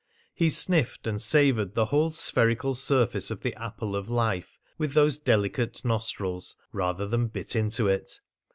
[0.33, 5.19] He sniffed and savoured the whole spherical surface of the apple of life with those
[5.19, 8.19] delicate nostrils rather than bit into it.